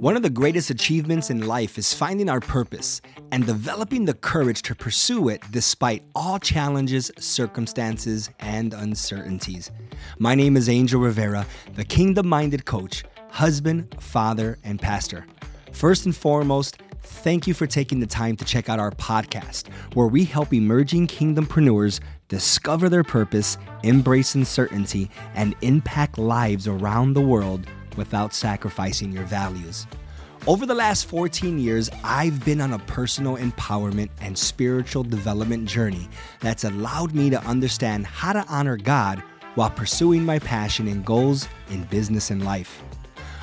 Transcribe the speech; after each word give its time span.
One 0.00 0.14
of 0.14 0.22
the 0.22 0.30
greatest 0.30 0.70
achievements 0.70 1.28
in 1.28 1.48
life 1.48 1.76
is 1.76 1.92
finding 1.92 2.28
our 2.28 2.38
purpose 2.38 3.00
and 3.32 3.44
developing 3.44 4.04
the 4.04 4.14
courage 4.14 4.62
to 4.62 4.76
pursue 4.76 5.28
it 5.28 5.42
despite 5.50 6.04
all 6.14 6.38
challenges, 6.38 7.10
circumstances, 7.18 8.30
and 8.38 8.74
uncertainties. 8.74 9.72
My 10.20 10.36
name 10.36 10.56
is 10.56 10.68
Angel 10.68 11.00
Rivera, 11.00 11.44
the 11.74 11.84
kingdom 11.84 12.28
minded 12.28 12.64
coach, 12.64 13.02
husband, 13.30 13.92
father, 13.98 14.56
and 14.62 14.80
pastor. 14.80 15.26
First 15.72 16.06
and 16.06 16.14
foremost, 16.14 16.78
thank 17.02 17.48
you 17.48 17.52
for 17.52 17.66
taking 17.66 17.98
the 17.98 18.06
time 18.06 18.36
to 18.36 18.44
check 18.44 18.68
out 18.68 18.78
our 18.78 18.92
podcast, 18.92 19.66
where 19.94 20.06
we 20.06 20.24
help 20.24 20.54
emerging 20.54 21.08
kingdompreneurs 21.08 21.98
discover 22.28 22.88
their 22.88 23.02
purpose, 23.02 23.58
embrace 23.82 24.36
uncertainty, 24.36 25.10
and 25.34 25.56
impact 25.62 26.18
lives 26.18 26.68
around 26.68 27.14
the 27.14 27.20
world 27.20 27.66
without 27.98 28.32
sacrificing 28.32 29.12
your 29.12 29.24
values. 29.24 29.86
Over 30.46 30.64
the 30.64 30.74
last 30.74 31.06
14 31.06 31.58
years, 31.58 31.90
I've 32.02 32.42
been 32.44 32.62
on 32.62 32.72
a 32.72 32.78
personal 32.78 33.36
empowerment 33.36 34.08
and 34.22 34.38
spiritual 34.38 35.02
development 35.02 35.68
journey 35.68 36.08
that's 36.40 36.64
allowed 36.64 37.14
me 37.14 37.28
to 37.28 37.42
understand 37.44 38.06
how 38.06 38.32
to 38.32 38.46
honor 38.48 38.78
God 38.78 39.22
while 39.56 39.68
pursuing 39.68 40.24
my 40.24 40.38
passion 40.38 40.88
and 40.88 41.04
goals 41.04 41.48
in 41.70 41.82
business 41.84 42.30
and 42.30 42.44
life. 42.44 42.82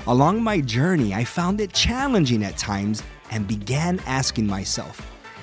Along 0.07 0.41
my 0.41 0.61
journey, 0.61 1.13
I 1.13 1.25
found 1.25 1.61
it 1.61 1.73
challenging 1.73 2.43
at 2.43 2.57
times 2.57 3.03
and 3.31 3.47
began 3.47 3.99
asking 4.07 4.47
myself, 4.47 5.01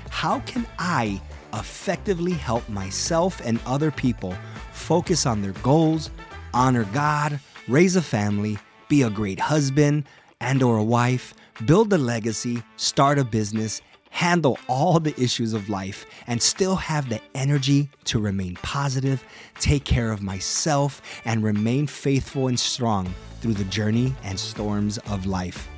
how 0.08 0.40
can 0.40 0.66
I 0.78 1.20
effectively 1.52 2.32
help 2.32 2.68
myself 2.68 3.40
and 3.44 3.60
other 3.66 3.90
people 3.90 4.34
focus 4.72 5.26
on 5.26 5.42
their 5.42 5.52
goals, 5.62 6.10
honor 6.54 6.84
God, 6.92 7.38
raise 7.68 7.96
a 7.96 8.02
family, 8.02 8.58
be 8.92 9.00
a 9.00 9.08
great 9.08 9.40
husband 9.40 10.04
and 10.42 10.62
or 10.62 10.76
a 10.76 10.84
wife, 10.84 11.32
build 11.64 11.90
a 11.94 11.96
legacy, 11.96 12.62
start 12.76 13.18
a 13.18 13.24
business, 13.24 13.80
handle 14.10 14.58
all 14.68 15.00
the 15.00 15.18
issues 15.18 15.54
of 15.54 15.70
life 15.70 16.04
and 16.26 16.42
still 16.42 16.76
have 16.76 17.08
the 17.08 17.18
energy 17.34 17.88
to 18.04 18.20
remain 18.20 18.54
positive, 18.56 19.24
take 19.58 19.82
care 19.84 20.12
of 20.12 20.22
myself 20.22 21.00
and 21.24 21.42
remain 21.42 21.86
faithful 21.86 22.48
and 22.48 22.60
strong 22.60 23.10
through 23.40 23.54
the 23.54 23.64
journey 23.64 24.14
and 24.24 24.38
storms 24.38 24.98
of 25.08 25.24
life. 25.24 25.70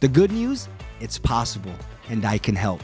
The 0.00 0.08
good 0.08 0.32
news, 0.32 0.68
it's 0.98 1.20
possible 1.20 1.76
and 2.08 2.24
I 2.24 2.36
can 2.36 2.56
help. 2.56 2.82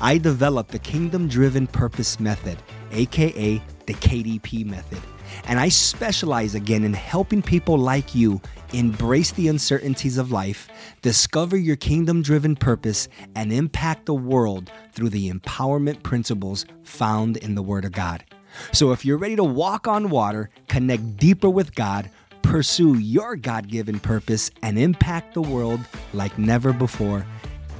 I 0.00 0.18
developed 0.18 0.72
the 0.72 0.80
Kingdom 0.80 1.28
Driven 1.28 1.68
Purpose 1.68 2.18
Method, 2.18 2.58
aka 2.90 3.62
the 3.86 3.94
KDP 3.94 4.66
method. 4.66 5.00
And 5.44 5.58
I 5.58 5.68
specialize 5.68 6.54
again 6.54 6.84
in 6.84 6.92
helping 6.92 7.42
people 7.42 7.78
like 7.78 8.14
you 8.14 8.40
embrace 8.72 9.32
the 9.32 9.48
uncertainties 9.48 10.18
of 10.18 10.30
life, 10.30 10.68
discover 11.02 11.56
your 11.56 11.76
kingdom 11.76 12.22
driven 12.22 12.56
purpose, 12.56 13.08
and 13.34 13.52
impact 13.52 14.06
the 14.06 14.14
world 14.14 14.70
through 14.92 15.10
the 15.10 15.30
empowerment 15.30 16.02
principles 16.02 16.64
found 16.82 17.36
in 17.38 17.54
the 17.54 17.62
Word 17.62 17.84
of 17.84 17.92
God. 17.92 18.24
So 18.72 18.92
if 18.92 19.04
you're 19.04 19.18
ready 19.18 19.36
to 19.36 19.44
walk 19.44 19.86
on 19.86 20.10
water, 20.10 20.50
connect 20.68 21.16
deeper 21.16 21.48
with 21.48 21.74
God, 21.74 22.10
pursue 22.42 22.98
your 22.98 23.36
God 23.36 23.68
given 23.68 24.00
purpose, 24.00 24.50
and 24.62 24.78
impact 24.78 25.34
the 25.34 25.42
world 25.42 25.80
like 26.12 26.36
never 26.38 26.72
before, 26.72 27.26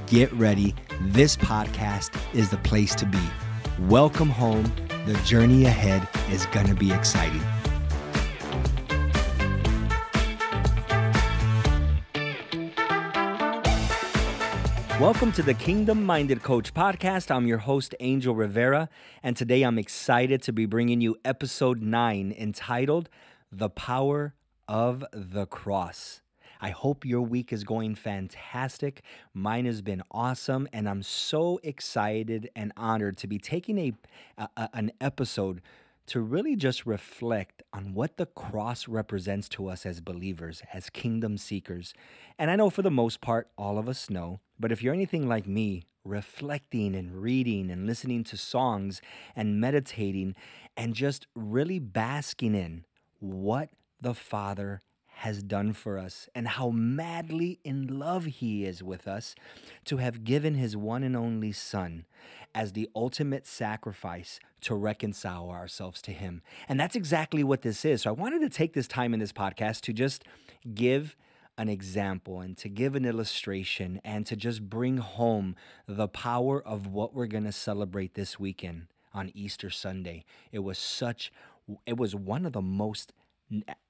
get 0.07 0.31
ready. 0.33 0.75
This 1.01 1.35
podcast 1.35 2.17
is 2.33 2.49
the 2.49 2.57
place 2.57 2.95
to 2.95 3.05
be. 3.05 3.21
Welcome 3.79 4.29
home. 4.29 4.71
The 5.03 5.15
journey 5.25 5.65
ahead 5.65 6.07
is 6.29 6.45
going 6.47 6.67
to 6.67 6.75
be 6.75 6.91
exciting. 6.91 7.41
Welcome 14.99 15.31
to 15.31 15.41
the 15.41 15.55
Kingdom 15.55 16.05
Minded 16.05 16.43
Coach 16.43 16.75
podcast. 16.75 17.31
I'm 17.35 17.47
your 17.47 17.57
host, 17.57 17.95
Angel 17.99 18.35
Rivera, 18.35 18.89
and 19.23 19.35
today 19.35 19.63
I'm 19.63 19.79
excited 19.79 20.43
to 20.43 20.53
be 20.53 20.67
bringing 20.67 21.01
you 21.01 21.17
episode 21.25 21.81
9 21.81 22.35
entitled 22.37 23.09
The 23.51 23.71
Power 23.71 24.35
of 24.67 25.03
the 25.11 25.47
Cross. 25.47 26.20
I 26.61 26.69
hope 26.69 27.05
your 27.05 27.21
week 27.21 27.51
is 27.51 27.63
going 27.63 27.95
fantastic. 27.95 29.01
Mine 29.33 29.65
has 29.65 29.81
been 29.81 30.03
awesome, 30.11 30.67
and 30.71 30.87
I'm 30.87 31.01
so 31.01 31.59
excited 31.63 32.49
and 32.55 32.71
honored 32.77 33.17
to 33.17 33.27
be 33.27 33.39
taking 33.39 33.79
a, 33.79 33.93
a 34.37 34.69
an 34.73 34.91
episode 35.01 35.61
to 36.07 36.19
really 36.19 36.55
just 36.55 36.85
reflect 36.85 37.63
on 37.73 37.93
what 37.93 38.17
the 38.17 38.25
cross 38.25 38.87
represents 38.87 39.49
to 39.49 39.67
us 39.67 39.85
as 39.85 40.01
believers, 40.01 40.61
as 40.73 40.89
kingdom 40.89 41.37
seekers. 41.37 41.93
And 42.37 42.51
I 42.51 42.55
know 42.55 42.69
for 42.69 42.81
the 42.81 42.91
most 42.91 43.21
part, 43.21 43.49
all 43.57 43.77
of 43.77 43.89
us 43.89 44.09
know, 44.09 44.39
but 44.59 44.71
if 44.71 44.83
you're 44.83 44.93
anything 44.93 45.27
like 45.27 45.47
me, 45.47 45.83
reflecting 46.03 46.95
and 46.95 47.21
reading 47.21 47.71
and 47.71 47.85
listening 47.85 48.23
to 48.25 48.37
songs 48.37 49.01
and 49.35 49.59
meditating 49.59 50.35
and 50.75 50.93
just 50.93 51.27
really 51.35 51.79
basking 51.79 52.55
in 52.55 52.85
what 53.19 53.69
the 53.99 54.13
Father 54.13 54.81
has 55.21 55.43
done 55.43 55.71
for 55.71 55.99
us 55.99 56.27
and 56.33 56.47
how 56.47 56.71
madly 56.71 57.59
in 57.63 57.99
love 57.99 58.25
He 58.25 58.65
is 58.65 58.81
with 58.81 59.07
us 59.07 59.35
to 59.85 59.97
have 59.97 60.23
given 60.23 60.55
His 60.55 60.75
one 60.75 61.03
and 61.03 61.15
only 61.15 61.51
Son 61.51 62.05
as 62.55 62.73
the 62.73 62.89
ultimate 62.95 63.45
sacrifice 63.45 64.39
to 64.61 64.73
reconcile 64.73 65.51
ourselves 65.51 66.01
to 66.01 66.11
Him. 66.11 66.41
And 66.67 66.79
that's 66.79 66.95
exactly 66.95 67.43
what 67.43 67.61
this 67.61 67.85
is. 67.85 68.01
So 68.01 68.09
I 68.09 68.13
wanted 68.13 68.41
to 68.41 68.49
take 68.49 68.73
this 68.73 68.87
time 68.87 69.13
in 69.13 69.19
this 69.19 69.31
podcast 69.31 69.81
to 69.81 69.93
just 69.93 70.23
give 70.73 71.15
an 71.55 71.69
example 71.69 72.39
and 72.39 72.57
to 72.57 72.67
give 72.67 72.95
an 72.95 73.05
illustration 73.05 74.01
and 74.03 74.25
to 74.25 74.35
just 74.35 74.67
bring 74.71 74.97
home 74.97 75.55
the 75.87 76.07
power 76.07 76.65
of 76.65 76.87
what 76.87 77.13
we're 77.13 77.27
going 77.27 77.43
to 77.43 77.51
celebrate 77.51 78.15
this 78.15 78.39
weekend 78.39 78.87
on 79.13 79.31
Easter 79.35 79.69
Sunday. 79.69 80.25
It 80.51 80.59
was 80.59 80.79
such, 80.79 81.31
it 81.85 81.97
was 81.97 82.15
one 82.15 82.47
of 82.47 82.53
the 82.53 82.61
most 82.63 83.13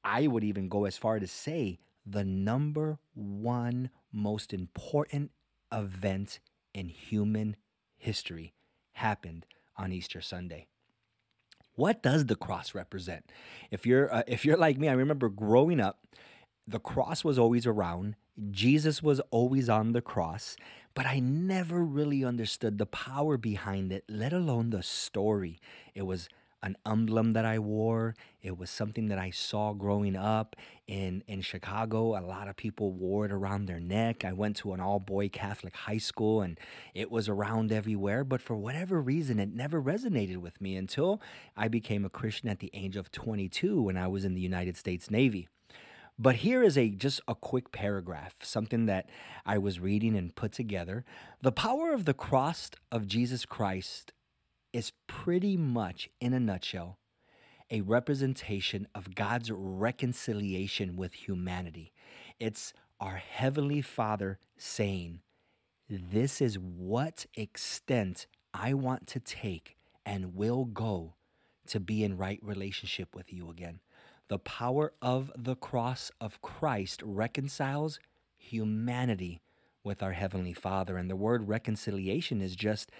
I 0.04 0.28
would 0.28 0.44
even 0.44 0.70
go 0.70 0.86
as 0.86 0.98
far 0.98 1.20
to 1.20 1.28
say 1.28 1.80
the 2.06 2.24
number 2.24 3.00
one 3.14 3.90
most 4.12 4.54
important 4.54 5.32
event 5.72 6.40
in 6.74 6.90
human 6.90 7.56
history 7.98 8.54
happened 8.94 9.46
on 9.78 9.92
Easter 9.92 10.22
Sunday. 10.22 10.68
What 11.76 12.04
does 12.04 12.26
the 12.26 12.36
cross 12.36 12.76
represent? 12.76 13.32
If 13.70 13.86
you're 13.86 14.14
uh, 14.14 14.24
if 14.28 14.46
you're 14.46 14.58
like 14.58 14.78
me, 14.78 14.90
I 14.90 14.94
remember 14.94 15.30
growing 15.30 15.80
up, 15.80 16.06
the 16.68 16.80
cross 16.80 17.24
was 17.24 17.40
always 17.40 17.66
around. 17.66 18.16
Jesus 18.50 19.02
was 19.02 19.20
always 19.32 19.70
on 19.70 19.94
the 19.94 20.02
cross, 20.02 20.56
but 20.94 21.06
I 21.06 21.20
never 21.20 21.84
really 21.84 22.24
understood 22.24 22.78
the 22.78 22.86
power 22.86 23.38
behind 23.38 23.92
it, 23.92 24.04
let 24.10 24.34
alone 24.34 24.72
the 24.72 24.84
story. 24.84 25.60
It 25.94 26.04
was 26.04 26.28
an 26.64 26.78
emblem 26.86 27.34
that 27.34 27.46
I 27.46 27.60
wore. 27.60 28.16
It 28.42 28.58
was 28.58 28.70
something 28.70 29.08
that 29.08 29.18
I 29.18 29.32
saw 29.32 29.74
growing 29.74 30.16
up 30.16 30.56
in 30.88 31.24
in 31.28 31.42
Chicago. 31.42 32.18
A 32.18 32.22
lot 32.22 32.48
of 32.48 32.56
people 32.56 32.92
wore 32.92 33.26
it 33.26 33.32
around 33.32 33.66
their 33.66 33.80
neck. 33.80 34.24
I 34.24 34.34
went 34.34 34.58
to 34.58 34.74
an 34.74 34.80
all 34.80 35.00
boy 35.00 35.30
Catholic 35.30 35.76
high 35.76 35.98
school 35.98 36.42
and 36.42 36.60
it 36.94 37.12
was 37.12 37.28
around 37.28 37.72
everywhere, 37.72 38.24
but 38.24 38.42
for 38.42 38.56
whatever 38.56 39.02
reason 39.02 39.40
it 39.40 39.54
never 39.54 39.82
resonated 39.82 40.38
with 40.38 40.62
me 40.62 40.76
until 40.76 41.22
I 41.58 41.68
became 41.68 42.06
a 42.06 42.10
Christian 42.10 42.50
at 42.50 42.60
the 42.60 42.72
age 42.74 42.96
of 42.96 43.12
22 43.12 43.82
when 43.82 43.98
I 43.98 44.08
was 44.08 44.26
in 44.26 44.36
the 44.36 44.42
United 44.42 44.78
States 44.78 45.10
Navy. 45.10 45.48
But 46.20 46.38
here 46.38 46.62
is 46.62 46.78
a 46.78 46.90
just 46.90 47.22
a 47.28 47.34
quick 47.34 47.72
paragraph, 47.72 48.36
something 48.44 48.86
that 48.86 49.10
I 49.44 49.58
was 49.58 49.80
reading 49.80 50.16
and 50.16 50.36
put 50.36 50.52
together. 50.52 51.04
The 51.42 51.52
power 51.52 51.94
of 51.94 52.06
the 52.06 52.14
cross 52.14 52.70
of 52.92 53.08
Jesus 53.08 53.46
Christ 53.46 54.14
is 54.74 54.94
pretty 55.08 55.58
much, 55.58 56.10
in 56.20 56.34
a 56.34 56.40
nutshell, 56.40 56.98
a 57.70 57.82
representation 57.82 58.88
of 58.94 59.16
God's 59.16 59.52
reconciliation 59.52 60.96
with 60.96 61.14
humanity. 61.14 61.94
It's 62.40 62.74
our 63.00 63.16
Heavenly 63.16 63.82
Father 63.82 64.40
saying, 64.58 65.22
This 65.90 66.42
is 66.42 66.60
what 66.60 67.26
extent 67.36 68.28
I 68.54 68.74
want 68.74 69.08
to 69.08 69.20
take 69.20 69.78
and 70.06 70.36
will 70.36 70.66
go 70.66 71.16
to 71.68 71.80
be 71.80 72.04
in 72.04 72.18
right 72.18 72.40
relationship 72.42 73.16
with 73.16 73.32
you 73.32 73.50
again. 73.50 73.80
The 74.28 74.40
power 74.40 74.94
of 75.02 75.32
the 75.38 75.56
cross 75.56 76.12
of 76.20 76.42
Christ 76.42 77.02
reconciles 77.04 78.00
humanity 78.38 79.42
with 79.84 80.02
our 80.04 80.14
Heavenly 80.14 80.54
Father. 80.54 80.98
And 80.98 81.10
the 81.10 81.16
word 81.16 81.48
reconciliation 81.48 82.42
is 82.42 82.56
just 82.56 82.92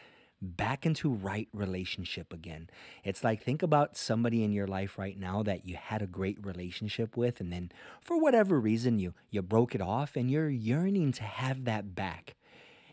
back 0.42 0.86
into 0.86 1.10
right 1.10 1.48
relationship 1.54 2.34
again. 2.34 2.70
It's 3.04 3.24
like 3.24 3.44
think 3.44 3.62
about 3.62 3.96
somebody 3.96 4.44
in 4.44 4.52
your 4.52 4.68
life 4.68 4.98
right 4.98 5.18
now 5.18 5.44
that 5.44 5.68
you 5.68 5.76
had 5.76 6.02
a 6.02 6.08
great 6.08 6.44
relationship 6.44 7.16
with 7.16 7.40
and 7.40 7.54
then 7.54 7.72
for 8.02 8.20
whatever 8.20 8.60
reason 8.60 8.98
you 8.98 9.14
you 9.30 9.42
broke 9.42 9.76
it 9.76 9.82
off 9.82 10.16
and 10.16 10.32
you're 10.32 10.50
yearning 10.50 11.12
to 11.14 11.24
have 11.24 11.66
that 11.66 11.94
back. 11.94 12.36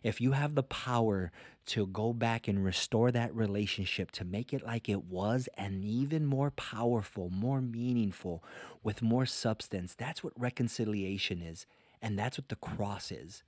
If 0.02 0.20
you 0.20 0.32
have 0.32 0.54
the 0.54 0.62
power 0.62 1.32
to 1.66 1.86
go 1.86 2.12
back 2.12 2.48
and 2.48 2.64
restore 2.64 3.10
that 3.12 3.34
relationship 3.34 4.10
to 4.12 4.24
make 4.24 4.52
it 4.52 4.64
like 4.64 4.88
it 4.88 5.04
was 5.04 5.48
and 5.56 5.84
even 5.84 6.24
more 6.24 6.50
powerful, 6.50 7.28
more 7.30 7.60
meaningful, 7.60 8.42
with 8.82 9.02
more 9.02 9.26
substance, 9.26 9.94
that's 9.94 10.24
what 10.24 10.32
reconciliation 10.38 11.42
is. 11.42 11.66
And 12.00 12.18
that's 12.18 12.38
what 12.38 12.48
the 12.48 12.56
cross 12.56 13.10
is. 13.10 13.42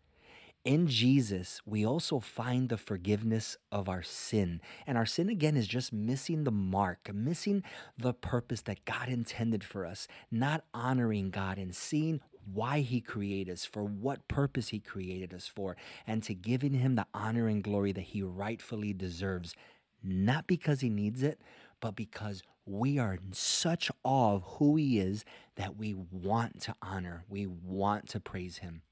In 0.62 0.88
Jesus, 0.88 1.62
we 1.64 1.86
also 1.86 2.20
find 2.20 2.68
the 2.68 2.76
forgiveness 2.76 3.56
of 3.72 3.88
our 3.88 4.02
sin. 4.02 4.60
And 4.86 4.98
our 4.98 5.06
sin, 5.06 5.30
again, 5.30 5.56
is 5.56 5.66
just 5.66 5.90
missing 5.90 6.44
the 6.44 6.50
mark, 6.50 7.10
missing 7.14 7.62
the 7.96 8.12
purpose 8.12 8.60
that 8.62 8.84
God 8.84 9.08
intended 9.08 9.64
for 9.64 9.86
us, 9.86 10.06
not 10.30 10.64
honoring 10.74 11.30
God 11.30 11.56
and 11.56 11.74
seeing 11.74 12.20
why 12.52 12.80
He 12.80 13.00
created 13.00 13.54
us, 13.54 13.64
for 13.64 13.82
what 13.82 14.28
purpose 14.28 14.68
He 14.68 14.80
created 14.80 15.32
us 15.32 15.46
for, 15.46 15.78
and 16.06 16.22
to 16.24 16.34
giving 16.34 16.74
Him 16.74 16.94
the 16.94 17.06
honor 17.14 17.48
and 17.48 17.64
glory 17.64 17.92
that 17.92 18.02
He 18.02 18.22
rightfully 18.22 18.92
deserves, 18.92 19.54
not 20.02 20.46
because 20.46 20.80
He 20.80 20.90
needs 20.90 21.22
it, 21.22 21.40
but 21.80 21.96
because 21.96 22.42
we 22.66 22.98
are 22.98 23.14
in 23.14 23.32
such 23.32 23.90
awe 24.04 24.34
of 24.34 24.42
who 24.42 24.76
He 24.76 24.98
is 24.98 25.24
that 25.56 25.78
we 25.78 25.94
want 25.94 26.60
to 26.62 26.74
honor, 26.82 27.24
we 27.30 27.46
want 27.46 28.10
to 28.10 28.20
praise 28.20 28.58
Him. 28.58 28.82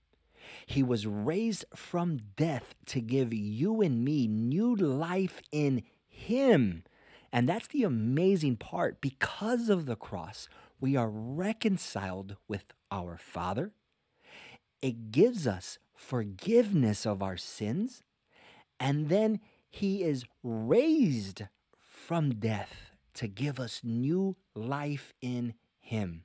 He 0.67 0.83
was 0.83 1.07
raised 1.07 1.65
from 1.75 2.21
death 2.37 2.75
to 2.87 3.01
give 3.01 3.33
you 3.33 3.81
and 3.81 4.05
me 4.05 4.27
new 4.27 4.75
life 4.75 5.41
in 5.53 5.83
Him. 6.09 6.85
And 7.33 7.49
that's 7.49 7.69
the 7.69 7.85
amazing 7.85 8.57
part. 8.57 9.01
Because 9.01 9.69
of 9.69 9.87
the 9.87 9.97
cross, 9.97 10.49
we 10.81 10.97
are 10.97 11.11
reconciled 11.11 12.37
with 12.47 12.65
our 12.91 13.19
Father. 13.19 13.73
It 14.81 15.11
gives 15.11 15.47
us 15.47 15.79
forgiveness 15.95 17.07
of 17.07 17.23
our 17.23 17.37
sins. 17.37 18.03
And 18.81 19.09
then 19.09 19.41
He 19.69 20.03
is 20.03 20.25
raised 20.43 21.43
from 21.79 22.35
death 22.37 22.93
to 23.15 23.27
give 23.27 23.59
us 23.59 23.81
new 23.83 24.37
life 24.55 25.13
in 25.21 25.55
Him. 25.81 26.25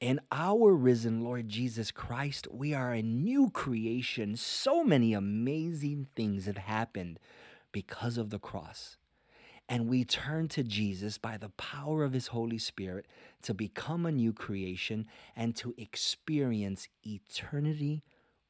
In 0.00 0.18
our 0.32 0.72
risen 0.72 1.22
Lord 1.22 1.50
Jesus 1.50 1.90
Christ, 1.90 2.48
we 2.50 2.72
are 2.72 2.94
a 2.94 3.02
new 3.02 3.50
creation. 3.50 4.34
So 4.34 4.82
many 4.82 5.12
amazing 5.12 6.06
things 6.16 6.46
have 6.46 6.56
happened 6.56 7.18
because 7.70 8.16
of 8.16 8.30
the 8.30 8.38
cross. 8.38 8.96
And 9.68 9.88
we 9.88 10.04
turn 10.04 10.48
to 10.48 10.64
Jesus 10.64 11.18
by 11.18 11.36
the 11.36 11.50
power 11.50 12.02
of 12.02 12.14
His 12.14 12.28
Holy 12.28 12.56
Spirit 12.56 13.06
to 13.42 13.52
become 13.52 14.06
a 14.06 14.10
new 14.10 14.32
creation 14.32 15.06
and 15.36 15.54
to 15.56 15.74
experience 15.76 16.88
eternity 17.06 18.02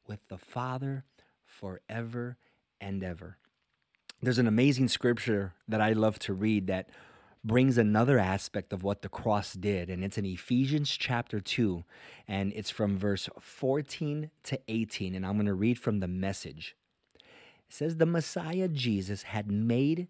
with 0.07 0.25
the 0.29 0.37
Father 0.37 1.03
forever 1.45 2.37
and 2.79 3.03
ever. 3.03 3.37
There's 4.21 4.39
an 4.39 4.47
amazing 4.47 4.87
scripture 4.87 5.53
that 5.67 5.81
I 5.81 5.91
love 5.91 6.17
to 6.19 6.33
read 6.33 6.67
that 6.67 6.89
brings 7.43 7.77
another 7.77 8.19
aspect 8.19 8.71
of 8.71 8.83
what 8.83 9.01
the 9.01 9.09
cross 9.09 9.53
did. 9.53 9.89
And 9.89 10.03
it's 10.03 10.17
in 10.17 10.25
Ephesians 10.25 10.89
chapter 10.89 11.39
2, 11.39 11.83
and 12.27 12.53
it's 12.55 12.69
from 12.69 12.97
verse 12.97 13.29
14 13.39 14.29
to 14.43 14.59
18. 14.67 15.15
And 15.15 15.25
I'm 15.25 15.33
going 15.33 15.45
to 15.45 15.53
read 15.53 15.79
from 15.79 15.99
the 15.99 16.07
message. 16.07 16.75
It 17.15 17.73
says, 17.73 17.97
The 17.97 18.05
Messiah 18.05 18.67
Jesus 18.67 19.23
had 19.23 19.49
made 19.49 20.07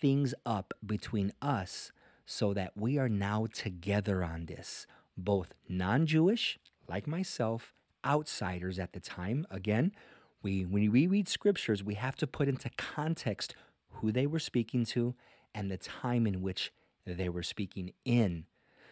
things 0.00 0.34
up 0.44 0.74
between 0.84 1.32
us 1.40 1.92
so 2.26 2.52
that 2.54 2.72
we 2.76 2.98
are 2.98 3.08
now 3.08 3.46
together 3.52 4.22
on 4.22 4.46
this, 4.46 4.86
both 5.16 5.54
non 5.68 6.06
Jewish, 6.06 6.58
like 6.88 7.06
myself, 7.06 7.72
outsiders 8.04 8.78
at 8.78 8.92
the 8.92 9.00
time. 9.00 9.46
Again, 9.50 9.92
we, 10.42 10.64
when 10.64 10.92
we 10.92 11.06
read 11.06 11.28
scriptures, 11.28 11.82
we 11.82 11.94
have 11.94 12.16
to 12.16 12.26
put 12.26 12.48
into 12.48 12.68
context 12.76 13.54
who 13.94 14.12
they 14.12 14.26
were 14.26 14.38
speaking 14.38 14.84
to 14.86 15.14
and 15.54 15.70
the 15.70 15.76
time 15.76 16.26
in 16.26 16.42
which 16.42 16.72
they 17.06 17.28
were 17.28 17.42
speaking 17.42 17.92
in. 18.04 18.46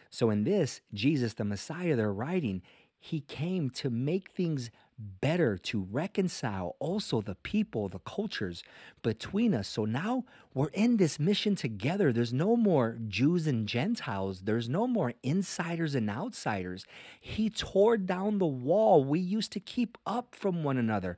So, 0.09 0.29
in 0.29 0.43
this, 0.43 0.81
Jesus, 0.93 1.33
the 1.33 1.43
Messiah, 1.43 1.95
they're 1.95 2.13
writing, 2.13 2.61
he 2.99 3.19
came 3.19 3.69
to 3.71 3.89
make 3.89 4.31
things 4.31 4.69
better, 4.97 5.57
to 5.57 5.87
reconcile 5.91 6.75
also 6.79 7.19
the 7.19 7.35
people, 7.35 7.89
the 7.89 7.99
cultures 7.99 8.63
between 9.01 9.53
us. 9.53 9.67
So 9.67 9.83
now 9.83 10.23
we're 10.53 10.69
in 10.69 10.95
this 10.95 11.19
mission 11.19 11.55
together. 11.55 12.13
There's 12.13 12.31
no 12.31 12.55
more 12.55 12.97
Jews 13.07 13.47
and 13.47 13.67
Gentiles, 13.67 14.43
there's 14.43 14.69
no 14.69 14.87
more 14.87 15.13
insiders 15.21 15.95
and 15.95 16.09
outsiders. 16.09 16.85
He 17.19 17.49
tore 17.49 17.97
down 17.97 18.37
the 18.37 18.45
wall 18.45 19.03
we 19.03 19.19
used 19.19 19.51
to 19.51 19.59
keep 19.59 19.97
up 20.05 20.33
from 20.33 20.63
one 20.63 20.77
another. 20.77 21.17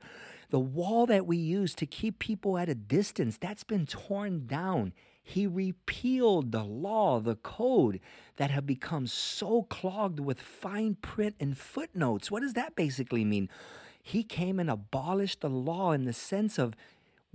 The 0.50 0.60
wall 0.60 1.06
that 1.06 1.26
we 1.26 1.36
used 1.36 1.78
to 1.78 1.86
keep 1.86 2.18
people 2.18 2.58
at 2.58 2.68
a 2.68 2.74
distance, 2.74 3.38
that's 3.38 3.64
been 3.64 3.86
torn 3.86 4.46
down. 4.46 4.92
He 5.28 5.44
repealed 5.44 6.52
the 6.52 6.62
law, 6.62 7.18
the 7.18 7.34
code 7.34 7.98
that 8.36 8.52
had 8.52 8.64
become 8.64 9.08
so 9.08 9.64
clogged 9.64 10.20
with 10.20 10.40
fine 10.40 10.94
print 10.94 11.34
and 11.40 11.58
footnotes. 11.58 12.30
What 12.30 12.42
does 12.42 12.52
that 12.52 12.76
basically 12.76 13.24
mean? 13.24 13.48
He 14.00 14.22
came 14.22 14.60
and 14.60 14.70
abolished 14.70 15.40
the 15.40 15.50
law 15.50 15.90
in 15.90 16.04
the 16.04 16.12
sense 16.12 16.60
of 16.60 16.74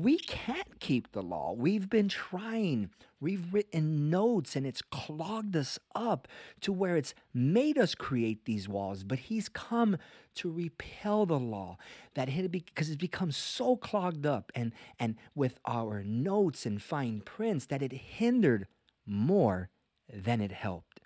we 0.03 0.18
can't 0.18 0.80
keep 0.80 1.12
the 1.12 1.21
law. 1.21 1.53
We've 1.53 1.89
been 1.89 2.09
trying. 2.09 2.89
We've 3.19 3.53
written 3.53 4.09
notes 4.09 4.56
and 4.56 4.65
it's 4.65 4.81
clogged 4.81 5.56
us 5.56 5.77
up 5.94 6.27
to 6.62 6.74
where 6.74 6.98
it's 6.98 7.13
made 7.33 7.77
us 7.77 7.94
create 7.94 8.45
these 8.45 8.68
walls. 8.68 9.03
But 9.03 9.19
He's 9.19 9.48
come 9.50 9.98
to 10.36 10.51
repel 10.51 11.25
the 11.25 11.39
law 11.39 11.77
that 12.15 12.30
it 12.30 12.51
because 12.51 12.89
it's 12.89 12.98
become 12.98 13.31
so 13.31 13.75
clogged 13.75 14.25
up 14.25 14.51
and, 14.56 14.74
and 15.00 15.15
with 15.36 15.59
our 15.65 16.04
notes 16.04 16.65
and 16.65 16.81
fine 16.81 17.21
prints 17.21 17.68
that 17.68 17.83
it 17.83 17.92
hindered 17.92 18.68
more 19.06 19.69
than 20.12 20.42
it 20.42 20.51
helped. 20.51 21.01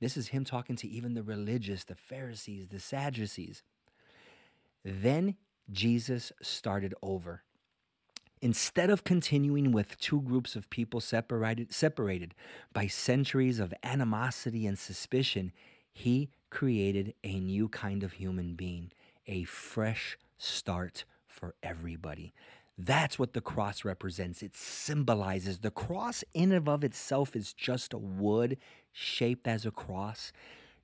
This 0.00 0.16
is 0.16 0.28
Him 0.28 0.44
talking 0.44 0.76
to 0.76 0.88
even 0.88 1.14
the 1.14 1.22
religious, 1.22 1.84
the 1.84 1.94
Pharisees, 1.94 2.68
the 2.68 2.80
Sadducees. 2.80 3.62
Then 4.84 5.36
Jesus 5.72 6.32
started 6.42 6.94
over. 7.02 7.42
Instead 8.42 8.90
of 8.90 9.04
continuing 9.04 9.72
with 9.72 9.98
two 9.98 10.20
groups 10.20 10.56
of 10.56 10.68
people 10.68 11.00
separated, 11.00 11.72
separated 11.72 12.34
by 12.72 12.86
centuries 12.86 13.58
of 13.58 13.72
animosity 13.82 14.66
and 14.66 14.78
suspicion, 14.78 15.52
he 15.92 16.28
created 16.50 17.14
a 17.24 17.40
new 17.40 17.68
kind 17.68 18.02
of 18.02 18.14
human 18.14 18.54
being, 18.54 18.92
a 19.26 19.44
fresh 19.44 20.18
start 20.36 21.04
for 21.26 21.54
everybody. 21.62 22.32
That's 22.78 23.18
what 23.18 23.32
the 23.32 23.40
cross 23.40 23.84
represents. 23.84 24.42
It 24.42 24.54
symbolizes 24.54 25.60
the 25.60 25.70
cross, 25.70 26.22
in 26.34 26.52
and 26.52 26.68
of 26.68 26.84
itself, 26.84 27.34
is 27.34 27.54
just 27.54 27.94
a 27.94 27.98
wood 27.98 28.58
shaped 28.92 29.48
as 29.48 29.64
a 29.64 29.70
cross. 29.70 30.30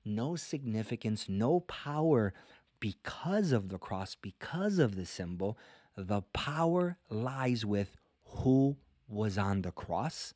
No 0.03 0.35
significance, 0.35 1.29
no 1.29 1.59
power 1.61 2.33
because 2.79 3.51
of 3.51 3.69
the 3.69 3.77
cross, 3.77 4.15
because 4.19 4.79
of 4.79 4.95
the 4.95 5.05
symbol, 5.05 5.57
the 5.95 6.21
power 6.33 6.97
lies 7.09 7.65
with 7.65 7.95
who 8.25 8.77
was 9.07 9.37
on 9.37 9.61
the 9.61 9.71
cross, 9.71 10.33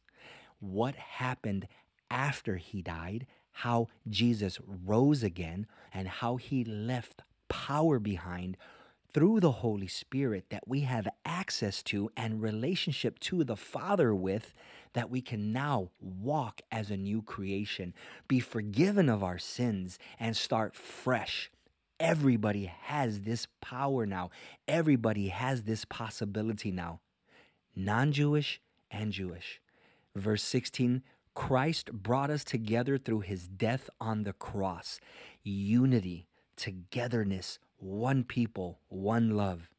what 0.59 0.95
happened 0.95 1.67
after 2.09 2.57
he 2.57 2.81
died, 2.81 3.25
how 3.51 3.87
Jesus 4.07 4.59
rose 4.85 5.23
again, 5.23 5.65
and 5.93 6.07
how 6.07 6.35
he 6.37 6.63
left 6.63 7.21
power 7.49 7.99
behind 7.99 8.57
through 9.13 9.39
the 9.39 9.51
Holy 9.51 9.87
Spirit 9.87 10.45
that 10.49 10.67
we 10.67 10.81
have 10.81 11.07
access 11.25 11.81
to 11.81 12.11
and 12.15 12.41
relationship 12.41 13.17
to 13.19 13.43
the 13.43 13.55
Father 13.55 14.13
with, 14.13 14.53
that 14.93 15.09
we 15.09 15.21
can 15.21 15.51
now 15.51 15.89
walk 15.99 16.61
as 16.71 16.91
a 16.91 16.97
new 16.97 17.21
creation, 17.21 17.93
be 18.27 18.39
forgiven 18.39 19.09
of 19.09 19.23
our 19.23 19.39
sins, 19.39 19.97
and 20.19 20.37
start 20.37 20.75
fresh 20.75 21.49
Everybody 21.99 22.65
has 22.83 23.21
this 23.21 23.47
power 23.61 24.05
now. 24.05 24.29
Everybody 24.67 25.29
has 25.29 25.63
this 25.63 25.85
possibility 25.85 26.71
now. 26.71 26.99
Non 27.75 28.11
Jewish 28.11 28.61
and 28.91 29.11
Jewish. 29.11 29.61
Verse 30.15 30.43
16 30.43 31.03
Christ 31.33 31.91
brought 31.91 32.31
us 32.31 32.43
together 32.43 32.97
through 32.97 33.19
his 33.19 33.47
death 33.47 33.91
on 34.01 34.23
the 34.23 34.33
cross. 34.33 34.99
Unity, 35.43 36.27
togetherness, 36.55 37.59
one 37.77 38.23
people, 38.23 38.79
one 38.89 39.29
love. 39.37 39.69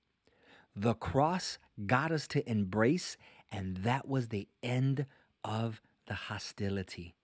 The 0.77 0.95
cross 0.95 1.59
got 1.87 2.13
us 2.13 2.29
to 2.29 2.49
embrace, 2.49 3.17
and 3.51 3.79
that 3.79 4.07
was 4.07 4.29
the 4.29 4.47
end 4.63 5.07
of 5.43 5.83
the 6.07 6.15
hostility. 6.15 7.17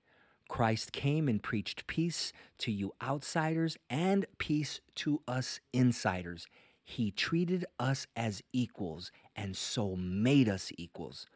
Christ 0.55 0.93
came 0.93 1.27
and 1.29 1.43
preached 1.43 1.89
peace 1.89 2.33
to 2.59 2.71
you 2.71 2.93
outsiders 3.03 3.77
and 3.91 4.25
peace 4.39 4.81
to 4.95 5.21
us 5.27 5.59
insiders. 5.73 6.47
He 6.85 7.11
treated 7.11 7.65
us 7.81 8.07
as 8.15 8.41
equals 8.53 9.11
and 9.35 9.57
so 9.57 9.97
made 9.97 10.49
us 10.49 10.71
equals. 10.79 11.27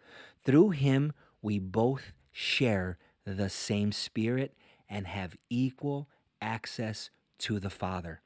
Through 0.44 0.70
him, 0.70 1.14
we 1.42 1.58
both 1.58 2.12
share 2.30 2.96
the 3.24 3.48
same 3.48 3.90
spirit 3.90 4.54
and 4.88 5.08
have 5.08 5.34
equal 5.50 6.08
access 6.40 7.10
to 7.38 7.58
the 7.58 7.70
Father. 7.70 8.20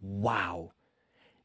Wow. 0.00 0.74